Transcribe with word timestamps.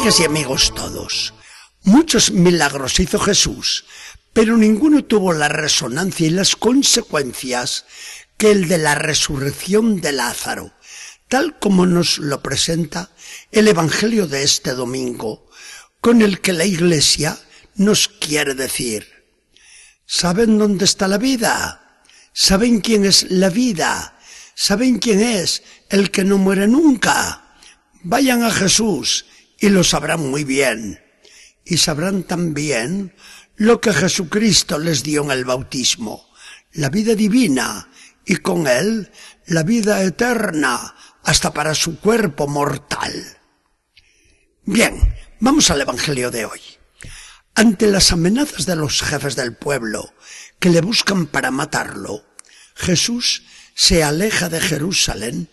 Amigas 0.00 0.20
y 0.20 0.24
amigos 0.24 0.74
todos, 0.74 1.34
muchos 1.82 2.30
milagros 2.30 2.98
hizo 3.00 3.18
Jesús, 3.18 3.84
pero 4.32 4.56
ninguno 4.56 5.04
tuvo 5.04 5.34
la 5.34 5.48
resonancia 5.48 6.26
y 6.26 6.30
las 6.30 6.56
consecuencias 6.56 7.84
que 8.38 8.50
el 8.50 8.66
de 8.66 8.78
la 8.78 8.94
resurrección 8.94 10.00
de 10.00 10.12
Lázaro, 10.12 10.72
tal 11.28 11.58
como 11.58 11.84
nos 11.84 12.16
lo 12.16 12.40
presenta 12.40 13.10
el 13.52 13.68
Evangelio 13.68 14.26
de 14.26 14.42
este 14.42 14.72
domingo, 14.72 15.50
con 16.00 16.22
el 16.22 16.40
que 16.40 16.54
la 16.54 16.64
Iglesia 16.64 17.38
nos 17.74 18.08
quiere 18.08 18.54
decir, 18.54 19.06
¿saben 20.06 20.56
dónde 20.56 20.86
está 20.86 21.08
la 21.08 21.18
vida? 21.18 22.02
¿Saben 22.32 22.80
quién 22.80 23.04
es 23.04 23.30
la 23.30 23.50
vida? 23.50 24.18
¿Saben 24.54 24.98
quién 24.98 25.20
es 25.20 25.62
el 25.90 26.10
que 26.10 26.24
no 26.24 26.38
muere 26.38 26.66
nunca? 26.68 27.58
Vayan 28.02 28.42
a 28.42 28.50
Jesús 28.50 29.26
y 29.60 29.68
lo 29.68 29.84
sabrán 29.84 30.28
muy 30.28 30.42
bien. 30.42 31.00
Y 31.64 31.76
sabrán 31.76 32.24
también 32.24 33.14
lo 33.56 33.80
que 33.80 33.92
Jesucristo 33.92 34.78
les 34.78 35.02
dio 35.02 35.22
en 35.22 35.30
el 35.30 35.44
bautismo, 35.44 36.26
la 36.72 36.88
vida 36.88 37.14
divina 37.14 37.90
y 38.24 38.36
con 38.36 38.66
él 38.66 39.12
la 39.46 39.62
vida 39.62 40.02
eterna 40.02 40.94
hasta 41.22 41.52
para 41.52 41.74
su 41.74 42.00
cuerpo 42.00 42.48
mortal. 42.48 43.38
Bien, 44.64 45.14
vamos 45.40 45.70
al 45.70 45.80
Evangelio 45.80 46.30
de 46.30 46.46
hoy. 46.46 46.60
Ante 47.54 47.88
las 47.88 48.12
amenazas 48.12 48.64
de 48.64 48.76
los 48.76 49.02
jefes 49.02 49.36
del 49.36 49.56
pueblo 49.56 50.14
que 50.58 50.70
le 50.70 50.80
buscan 50.80 51.26
para 51.26 51.50
matarlo, 51.50 52.24
Jesús 52.74 53.42
se 53.74 54.02
aleja 54.02 54.48
de 54.48 54.60
Jerusalén 54.60 55.50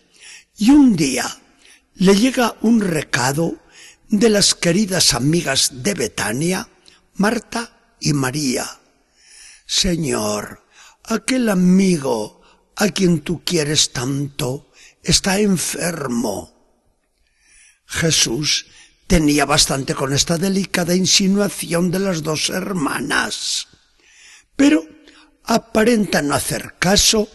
y 0.55 0.69
un 0.69 0.95
día 0.95 1.25
le 1.95 2.15
llega 2.15 2.55
un 2.61 2.81
recado 2.81 3.57
de 4.09 4.29
las 4.29 4.55
queridas 4.55 5.13
amigas 5.13 5.83
de 5.83 5.93
Betania, 5.93 6.69
Marta 7.15 7.95
y 7.99 8.13
María. 8.13 8.79
Señor, 9.65 10.63
aquel 11.03 11.49
amigo 11.49 12.41
a 12.75 12.89
quien 12.89 13.21
tú 13.21 13.43
quieres 13.43 13.91
tanto 13.91 14.71
está 15.03 15.39
enfermo. 15.39 16.53
Jesús 17.85 18.67
tenía 19.07 19.45
bastante 19.45 19.93
con 19.95 20.13
esta 20.13 20.37
delicada 20.37 20.95
insinuación 20.95 21.91
de 21.91 21.99
las 21.99 22.23
dos 22.23 22.49
hermanas, 22.49 23.67
pero 24.55 24.85
aparenta 25.43 26.21
no 26.21 26.35
hacer 26.35 26.75
caso 26.77 27.29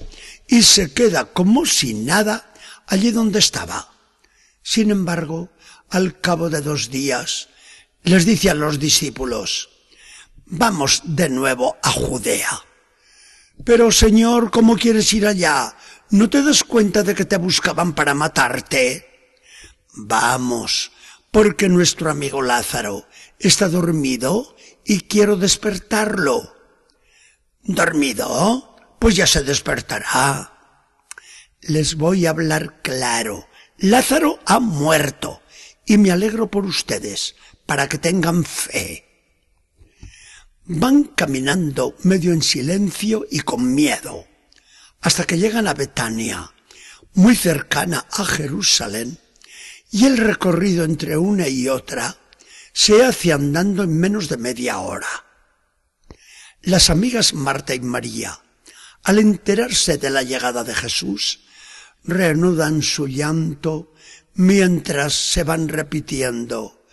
y 0.46 0.62
se 0.62 0.92
queda 0.92 1.32
como 1.32 1.66
si 1.66 1.94
nada 1.94 2.52
allí 2.86 3.10
donde 3.10 3.38
estaba. 3.38 3.90
Sin 4.62 4.90
embargo, 4.90 5.50
al 5.92 6.18
cabo 6.20 6.48
de 6.48 6.62
dos 6.62 6.90
días, 6.90 7.50
les 8.02 8.24
dice 8.24 8.48
a 8.48 8.54
los 8.54 8.78
discípulos, 8.78 9.68
vamos 10.46 11.02
de 11.04 11.28
nuevo 11.28 11.76
a 11.82 11.90
Judea. 11.90 12.64
Pero 13.62 13.92
Señor, 13.92 14.50
¿cómo 14.50 14.76
quieres 14.76 15.12
ir 15.12 15.26
allá? 15.26 15.76
¿No 16.08 16.30
te 16.30 16.42
das 16.42 16.64
cuenta 16.64 17.02
de 17.02 17.14
que 17.14 17.26
te 17.26 17.36
buscaban 17.36 17.92
para 17.92 18.14
matarte? 18.14 19.36
Vamos, 19.94 20.92
porque 21.30 21.68
nuestro 21.68 22.10
amigo 22.10 22.40
Lázaro 22.40 23.06
está 23.38 23.68
dormido 23.68 24.56
y 24.86 25.00
quiero 25.02 25.36
despertarlo. 25.36 26.56
¿Dormido? 27.64 28.96
Pues 28.98 29.14
ya 29.14 29.26
se 29.26 29.42
despertará. 29.42 30.58
Les 31.60 31.96
voy 31.96 32.24
a 32.24 32.30
hablar 32.30 32.80
claro. 32.80 33.46
Lázaro 33.76 34.40
ha 34.46 34.58
muerto 34.58 35.41
y 35.86 35.98
me 35.98 36.10
alegro 36.10 36.50
por 36.50 36.64
ustedes, 36.64 37.34
para 37.66 37.88
que 37.88 37.98
tengan 37.98 38.44
fe. 38.44 39.04
Van 40.64 41.04
caminando 41.04 41.96
medio 42.04 42.32
en 42.32 42.42
silencio 42.42 43.26
y 43.30 43.40
con 43.40 43.74
miedo, 43.74 44.26
hasta 45.00 45.24
que 45.24 45.38
llegan 45.38 45.66
a 45.66 45.74
Betania, 45.74 46.52
muy 47.14 47.36
cercana 47.36 48.06
a 48.10 48.24
Jerusalén, 48.24 49.18
y 49.90 50.06
el 50.06 50.16
recorrido 50.16 50.84
entre 50.84 51.16
una 51.16 51.48
y 51.48 51.68
otra 51.68 52.16
se 52.72 53.04
hace 53.04 53.32
andando 53.32 53.82
en 53.82 53.98
menos 53.98 54.28
de 54.28 54.38
media 54.38 54.78
hora. 54.78 55.08
Las 56.62 56.90
amigas 56.90 57.34
Marta 57.34 57.74
y 57.74 57.80
María, 57.80 58.40
al 59.02 59.18
enterarse 59.18 59.98
de 59.98 60.10
la 60.10 60.22
llegada 60.22 60.64
de 60.64 60.74
Jesús, 60.74 61.40
reanudan 62.04 62.82
su 62.82 63.06
llanto 63.06 63.92
mientras 64.34 65.12
se 65.12 65.44
van 65.44 65.68
repitiendo. 65.68 66.86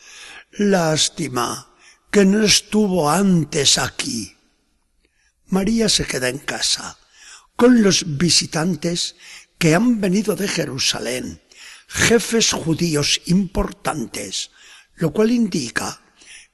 Lástima 0.52 1.74
que 2.12 2.26
no 2.26 2.44
estuvo 2.44 3.10
antes 3.10 3.78
aquí. 3.78 4.36
María 5.48 5.90
se 5.90 6.06
queda 6.06 6.30
en 6.30 6.40
casa 6.40 6.98
con 7.56 7.82
los 7.82 8.18
visitantes 8.18 9.16
que 9.58 9.76
han 9.76 10.00
venido 10.00 10.36
de 10.36 10.48
Jerusalén, 10.48 11.42
jefes 11.88 12.52
judíos 12.52 13.22
importantes, 13.26 14.52
lo 14.96 15.12
cual 15.12 15.32
indica 15.32 16.02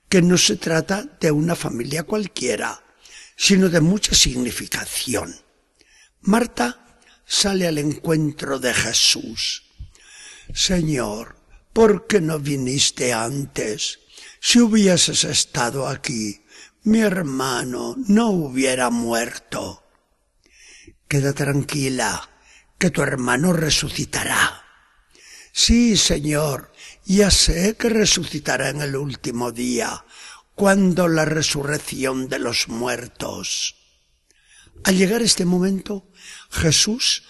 que 0.09 0.21
no 0.21 0.37
se 0.37 0.55
trata 0.55 1.03
de 1.19 1.31
una 1.31 1.55
familia 1.55 2.03
cualquiera, 2.03 2.81
sino 3.35 3.69
de 3.69 3.81
mucha 3.81 4.15
significación. 4.15 5.35
Marta 6.21 6.99
sale 7.25 7.67
al 7.67 7.77
encuentro 7.77 8.59
de 8.59 8.73
Jesús 8.73 9.64
Señor, 10.53 11.35
¿por 11.73 12.07
qué 12.07 12.21
no 12.21 12.39
viniste 12.39 13.13
antes? 13.13 13.99
Si 14.39 14.59
hubieses 14.59 15.23
estado 15.23 15.87
aquí, 15.87 16.45
mi 16.83 16.99
hermano 16.99 17.95
no 18.07 18.29
hubiera 18.29 18.89
muerto. 18.89 19.83
Queda 21.07 21.33
tranquila, 21.33 22.29
que 22.77 22.91
tu 22.91 23.01
hermano 23.01 23.53
resucitará. 23.53 24.63
Sí, 25.51 25.97
Señor, 25.97 26.71
ya 27.05 27.31
sé 27.31 27.75
que 27.75 27.89
resucitará 27.89 28.69
en 28.69 28.81
el 28.81 28.95
último 28.95 29.51
día, 29.51 30.05
cuando 30.53 31.07
la 31.07 31.25
resurrección 31.25 32.29
de 32.29 32.39
los 32.39 32.67
muertos. 32.67 33.75
Al 34.83 34.97
llegar 34.97 35.21
este 35.21 35.45
momento, 35.45 36.11
Jesús 36.49 37.23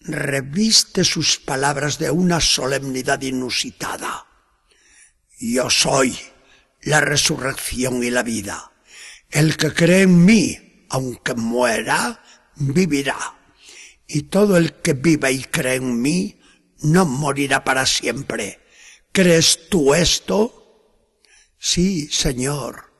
reviste 0.00 1.04
sus 1.04 1.38
palabras 1.38 1.98
de 1.98 2.10
una 2.10 2.40
solemnidad 2.40 3.20
inusitada. 3.22 4.26
Yo 5.38 5.70
soy 5.70 6.18
la 6.82 7.00
resurrección 7.00 8.02
y 8.02 8.10
la 8.10 8.22
vida. 8.22 8.72
El 9.30 9.56
que 9.56 9.72
cree 9.72 10.02
en 10.02 10.24
mí, 10.24 10.86
aunque 10.90 11.34
muera, 11.34 12.22
vivirá. 12.56 13.38
Y 14.06 14.22
todo 14.22 14.56
el 14.56 14.74
que 14.74 14.94
vive 14.94 15.30
y 15.32 15.44
cree 15.44 15.76
en 15.76 16.00
mí, 16.00 16.40
no 16.82 17.04
morirá 17.04 17.62
para 17.62 17.86
siempre. 17.86 18.60
¿Crees 19.12 19.68
tú 19.68 19.94
esto? 19.94 20.60
Sí, 21.58 22.08
Señor. 22.08 22.92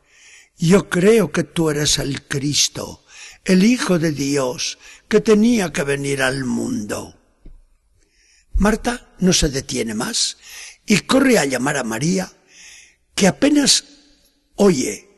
Yo 0.56 0.90
creo 0.90 1.32
que 1.32 1.44
tú 1.44 1.70
eres 1.70 1.98
el 1.98 2.26
Cristo, 2.28 3.04
el 3.50 3.64
Hijo 3.64 3.98
de 3.98 4.12
Dios, 4.12 4.78
que 5.08 5.20
tenía 5.20 5.72
que 5.72 5.82
venir 5.82 6.22
al 6.22 6.44
mundo. 6.44 7.18
Marta 8.54 9.12
no 9.18 9.32
se 9.32 9.48
detiene 9.48 9.92
más 9.92 10.36
y 10.86 11.00
corre 11.00 11.36
a 11.36 11.44
llamar 11.46 11.76
a 11.76 11.82
María, 11.82 12.30
que 13.16 13.26
apenas 13.26 13.84
oye 14.54 15.08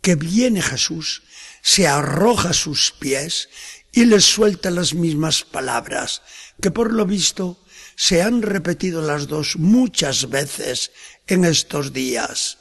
que 0.00 0.14
viene 0.14 0.62
Jesús, 0.62 1.24
se 1.60 1.86
arroja 1.86 2.50
a 2.50 2.54
sus 2.54 2.92
pies 2.92 3.50
y 3.92 4.06
le 4.06 4.22
suelta 4.22 4.70
las 4.70 4.94
mismas 4.94 5.42
palabras 5.42 6.22
que 6.62 6.70
por 6.70 6.94
lo 6.94 7.04
visto 7.04 7.62
se 7.94 8.22
han 8.22 8.40
repetido 8.40 9.02
las 9.02 9.26
dos 9.26 9.56
muchas 9.56 10.30
veces 10.30 10.92
en 11.26 11.44
estos 11.44 11.92
días. 11.92 12.56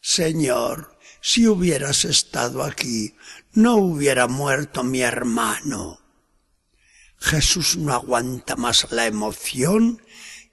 Señor, 0.00 0.93
si 1.26 1.48
hubieras 1.48 2.04
estado 2.04 2.62
aquí, 2.62 3.16
no 3.54 3.76
hubiera 3.76 4.28
muerto 4.28 4.84
mi 4.84 5.00
hermano. 5.00 5.98
Jesús 7.16 7.78
no 7.78 7.94
aguanta 7.94 8.56
más 8.56 8.92
la 8.92 9.06
emoción 9.06 10.02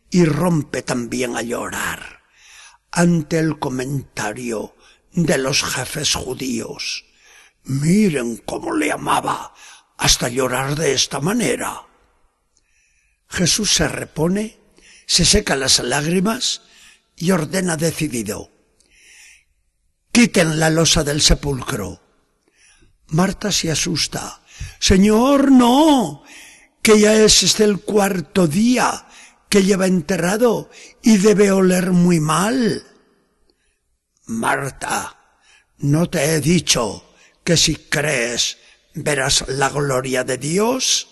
y 0.09 0.23
rompe 0.23 0.81
también 0.81 1.35
a 1.35 1.41
llorar 1.41 2.21
ante 2.89 3.37
el 3.39 3.59
comentario 3.59 4.73
de 5.11 5.37
los 5.39 5.61
jefes 5.61 6.15
judíos. 6.15 7.03
Miren 7.63 8.37
cómo 8.37 8.73
le 8.73 8.93
amaba 8.93 9.53
hasta 9.97 10.29
llorar 10.29 10.77
de 10.77 10.93
esta 10.93 11.19
manera. 11.19 11.81
Jesús 13.27 13.73
se 13.73 13.89
repone, 13.89 14.57
se 15.05 15.25
seca 15.25 15.57
las 15.57 15.79
lágrimas 15.79 16.61
y 17.17 17.31
ordena 17.31 17.75
decidido. 17.75 18.60
Quiten 20.11 20.59
la 20.59 20.69
losa 20.69 21.03
del 21.03 21.21
sepulcro. 21.21 22.01
Marta 23.07 23.51
se 23.51 23.71
asusta. 23.71 24.41
Señor, 24.79 25.51
no 25.51 26.23
que 26.81 26.99
ya 26.99 27.13
es 27.13 27.43
este 27.43 27.63
el 27.63 27.81
cuarto 27.81 28.47
día 28.47 29.07
que 29.49 29.63
lleva 29.63 29.85
enterrado 29.85 30.69
y 31.01 31.17
debe 31.17 31.51
oler 31.51 31.91
muy 31.91 32.19
mal. 32.19 32.83
Marta, 34.25 35.17
¿no 35.77 36.09
te 36.09 36.23
he 36.23 36.41
dicho 36.41 37.13
que 37.43 37.57
si 37.57 37.75
crees 37.75 38.57
verás 38.93 39.45
la 39.47 39.69
gloria 39.69 40.23
de 40.23 40.37
Dios? 40.37 41.07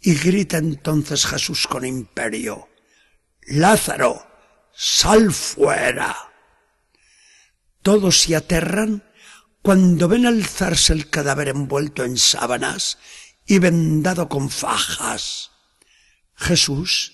Y 0.00 0.14
grita 0.14 0.58
entonces 0.58 1.26
Jesús 1.26 1.66
con 1.66 1.84
imperio, 1.84 2.68
Lázaro, 3.42 4.26
sal 4.74 5.32
fuera. 5.32 6.33
Todos 7.84 8.22
se 8.22 8.34
aterran 8.34 9.04
cuando 9.60 10.08
ven 10.08 10.24
alzarse 10.24 10.94
el 10.94 11.10
cadáver 11.10 11.48
envuelto 11.48 12.02
en 12.02 12.16
sábanas 12.16 12.96
y 13.46 13.58
vendado 13.58 14.26
con 14.26 14.48
fajas. 14.48 15.50
Jesús 16.34 17.12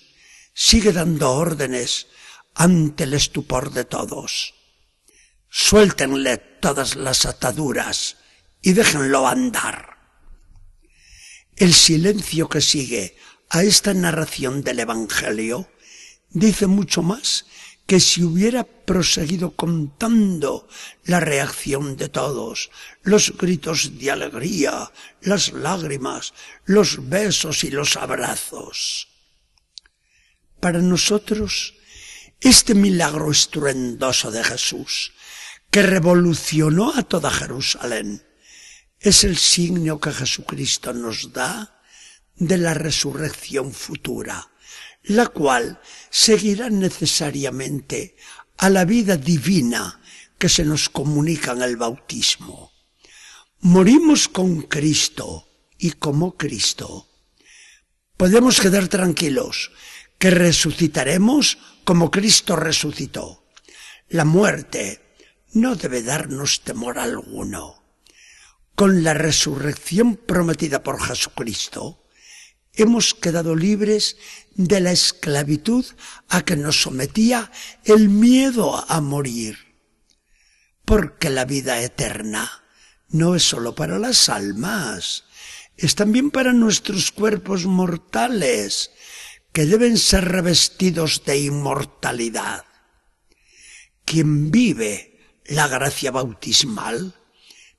sigue 0.53 0.93
dando 0.93 1.29
órdenes 1.33 2.07
ante 2.55 3.03
el 3.03 3.15
estupor 3.15 3.73
de 3.73 3.83
todos. 3.83 4.53
Suéltenle 5.49 6.37
todas 6.37 6.95
las 6.95 7.25
ataduras 7.25 8.15
y 8.61 8.71
déjenlo 8.71 9.27
andar. 9.27 9.97
El 11.57 11.73
silencio 11.73 12.47
que 12.47 12.61
sigue 12.61 13.17
a 13.49 13.63
esta 13.63 13.93
narración 13.93 14.63
del 14.63 14.79
Evangelio 14.79 15.69
dice 16.29 16.67
mucho 16.67 17.01
más 17.01 17.45
que 17.91 17.99
si 17.99 18.23
hubiera 18.23 18.63
proseguido 18.63 19.51
contando 19.51 20.65
la 21.03 21.19
reacción 21.19 21.97
de 21.97 22.07
todos, 22.07 22.71
los 23.03 23.37
gritos 23.37 23.99
de 23.99 24.09
alegría, 24.09 24.89
las 25.19 25.51
lágrimas, 25.51 26.33
los 26.63 27.09
besos 27.09 27.65
y 27.65 27.69
los 27.69 27.97
abrazos. 27.97 29.09
Para 30.61 30.79
nosotros, 30.79 31.73
este 32.39 32.75
milagro 32.75 33.29
estruendoso 33.29 34.31
de 34.31 34.45
Jesús, 34.45 35.11
que 35.69 35.81
revolucionó 35.81 36.93
a 36.95 37.03
toda 37.03 37.29
Jerusalén, 37.29 38.25
es 39.01 39.25
el 39.25 39.35
signo 39.35 39.99
que 39.99 40.13
Jesucristo 40.13 40.93
nos 40.93 41.33
da 41.33 41.81
de 42.37 42.57
la 42.57 42.73
resurrección 42.73 43.73
futura, 43.73 44.49
la 45.03 45.27
cual 45.27 45.79
seguirá 46.09 46.69
necesariamente 46.69 48.15
a 48.57 48.69
la 48.69 48.85
vida 48.85 49.17
divina 49.17 49.99
que 50.37 50.49
se 50.49 50.65
nos 50.65 50.89
comunica 50.89 51.51
en 51.51 51.61
el 51.61 51.77
bautismo. 51.77 52.71
Morimos 53.61 54.27
con 54.27 54.63
Cristo 54.63 55.47
y 55.77 55.91
como 55.91 56.37
Cristo. 56.37 57.07
Podemos 58.17 58.59
quedar 58.59 58.87
tranquilos 58.87 59.71
que 60.17 60.29
resucitaremos 60.29 61.57
como 61.83 62.11
Cristo 62.11 62.55
resucitó. 62.55 63.45
La 64.09 64.25
muerte 64.25 65.15
no 65.53 65.75
debe 65.75 66.03
darnos 66.03 66.61
temor 66.61 66.99
alguno. 66.99 67.83
Con 68.75 69.03
la 69.03 69.13
resurrección 69.13 70.15
prometida 70.15 70.83
por 70.83 71.01
Jesucristo, 71.01 72.00
hemos 72.73 73.13
quedado 73.13 73.55
libres 73.55 74.17
de 74.55 74.79
la 74.79 74.91
esclavitud 74.91 75.85
a 76.29 76.43
que 76.43 76.55
nos 76.55 76.81
sometía 76.81 77.51
el 77.83 78.09
miedo 78.09 78.83
a 78.87 79.01
morir. 79.01 79.57
Porque 80.85 81.29
la 81.29 81.45
vida 81.45 81.81
eterna 81.81 82.63
no 83.09 83.35
es 83.35 83.43
sólo 83.43 83.75
para 83.75 83.99
las 83.99 84.29
almas, 84.29 85.25
es 85.77 85.95
también 85.95 86.31
para 86.31 86.53
nuestros 86.53 87.11
cuerpos 87.11 87.65
mortales, 87.65 88.91
que 89.51 89.65
deben 89.65 89.97
ser 89.97 90.25
revestidos 90.29 91.23
de 91.25 91.39
inmortalidad. 91.39 92.65
Quien 94.05 94.49
vive 94.49 95.19
la 95.45 95.67
gracia 95.67 96.11
bautismal, 96.11 97.15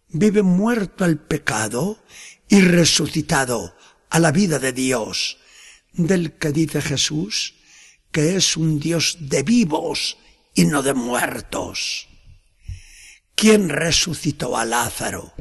vive 0.08 0.42
muerto 0.42 1.04
al 1.04 1.18
pecado 1.18 2.02
y 2.48 2.60
resucitado 2.60 3.74
a 4.12 4.19
la 4.19 4.31
vida 4.31 4.59
de 4.59 4.73
Dios, 4.73 5.38
del 5.94 6.32
que 6.32 6.53
dice 6.53 6.82
Jesús 6.82 7.55
que 8.12 8.37
es 8.37 8.59
un 8.59 8.79
Dios 8.79 9.17
de 9.20 9.43
vivos 9.43 10.19
y 10.55 10.67
no 10.67 10.82
de 10.82 10.93
muertos. 10.93 12.09
Quien 13.35 13.70
resucitó 13.70 14.59
a 14.59 14.67
Lázaro 14.67 15.32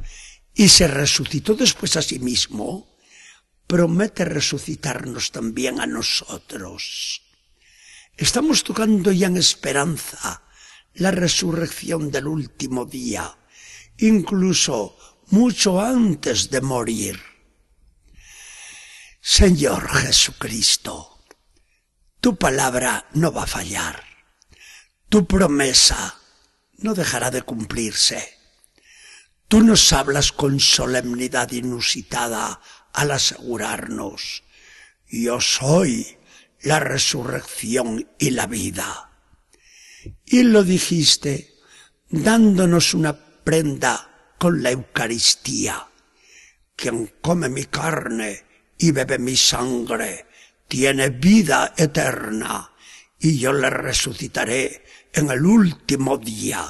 y 0.55 0.69
se 0.69 0.87
resucitó 0.87 1.53
después 1.53 1.97
a 1.97 2.01
sí 2.01 2.19
mismo, 2.19 2.95
promete 3.67 4.23
resucitarnos 4.23 5.31
también 5.31 5.81
a 5.81 5.85
nosotros. 5.85 7.23
Estamos 8.15 8.63
tocando 8.63 9.11
ya 9.11 9.27
en 9.27 9.35
esperanza 9.35 10.43
la 10.93 11.11
resurrección 11.11 12.09
del 12.09 12.27
último 12.27 12.85
día, 12.85 13.37
incluso 13.97 14.97
mucho 15.27 15.81
antes 15.81 16.49
de 16.49 16.61
morir. 16.61 17.30
Señor 19.23 19.87
Jesucristo, 19.87 21.19
tu 22.19 22.37
palabra 22.37 23.05
no 23.13 23.31
va 23.31 23.43
a 23.43 23.47
fallar. 23.47 24.03
Tu 25.09 25.27
promesa 25.27 26.19
no 26.79 26.95
dejará 26.95 27.29
de 27.29 27.43
cumplirse. 27.43 28.39
Tú 29.47 29.61
nos 29.61 29.93
hablas 29.93 30.31
con 30.31 30.59
solemnidad 30.59 31.51
inusitada 31.51 32.61
al 32.93 33.11
asegurarnos, 33.11 34.41
yo 35.07 35.39
soy 35.39 36.17
la 36.61 36.79
resurrección 36.79 38.09
y 38.17 38.31
la 38.31 38.47
vida. 38.47 39.11
Y 40.25 40.41
lo 40.41 40.63
dijiste 40.63 41.53
dándonos 42.09 42.95
una 42.95 43.43
prenda 43.43 44.33
con 44.39 44.63
la 44.63 44.71
Eucaristía. 44.71 45.87
Quien 46.75 47.13
come 47.21 47.49
mi 47.49 47.65
carne 47.65 48.50
y 48.81 48.89
bebe 48.91 49.19
mi 49.19 49.37
sangre, 49.37 50.25
tiene 50.67 51.09
vida 51.09 51.75
eterna, 51.77 52.73
y 53.19 53.37
yo 53.37 53.53
le 53.53 53.69
resucitaré 53.69 54.83
en 55.13 55.29
el 55.29 55.45
último 55.45 56.17
día. 56.17 56.65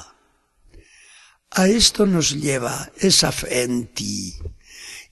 A 1.52 1.68
esto 1.68 2.04
nos 2.04 2.38
lleva 2.38 2.92
esa 2.98 3.32
fe 3.32 3.62
en 3.62 3.94
ti. 3.94 4.34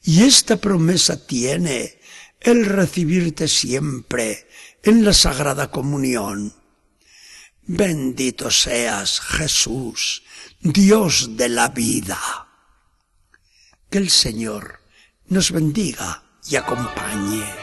Y 0.03 0.25
esta 0.25 0.59
promesa 0.59 1.27
tiene 1.27 2.01
el 2.39 2.67
recibirte 2.67 3.49
siempre 3.49 4.47
en 4.83 5.03
la 5.03 5.15
Sagrada 5.15 5.71
Comunión. 5.71 6.55
Bendito 7.63 8.51
seas, 8.51 9.21
Jesús, 9.21 10.23
Dios 10.61 11.35
de 11.35 11.49
la 11.49 11.69
vida. 11.69 12.19
Que 13.89 13.99
el 13.99 14.11
Señor 14.11 14.81
nos 15.29 15.51
bendiga 15.51 16.30
y 16.49 16.57
acompañe. 16.57 17.60